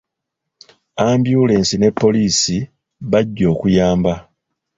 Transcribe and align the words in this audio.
Ambyulensi 1.07 1.75
ne 1.77 1.89
poliisi 2.01 2.55
bajja 3.11 3.45
okuyamba. 3.53 4.13